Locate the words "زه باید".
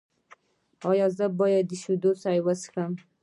1.17-1.67